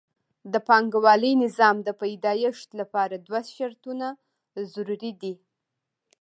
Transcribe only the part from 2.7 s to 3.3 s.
لپاره